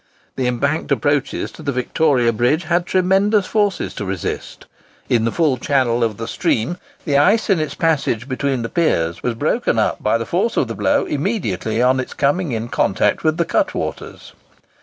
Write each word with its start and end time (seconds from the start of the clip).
The 0.35 0.47
embanked 0.47 0.91
approaches 0.91 1.51
to 1.51 1.61
the 1.61 1.71
Victoria 1.71 2.33
Bridge 2.33 2.63
had 2.63 2.87
tremendous 2.87 3.45
forces 3.45 3.93
to 3.93 4.03
resist. 4.03 4.65
In 5.09 5.25
the 5.25 5.31
full 5.31 5.57
channel 5.57 6.03
of 6.03 6.17
the 6.17 6.27
stream, 6.27 6.77
the 7.05 7.19
ice 7.19 7.51
in 7.51 7.59
its 7.59 7.75
passage 7.75 8.27
between 8.27 8.63
the 8.63 8.69
piers 8.69 9.21
was 9.21 9.35
broken 9.35 9.77
up 9.77 10.01
by 10.01 10.17
the 10.17 10.25
force 10.25 10.57
of 10.57 10.67
the 10.67 10.73
blow 10.73 11.05
immediately 11.05 11.83
on 11.83 11.99
its 11.99 12.15
coming 12.15 12.51
in 12.51 12.67
contact 12.69 13.23
with 13.23 13.37
the 13.37 13.45
cutwaters. 13.45 14.33